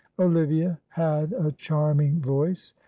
Olivia 0.17 0.79
had 0.89 1.31
a 1.33 1.51
charming 1.51 2.19
voice. 2.21 2.73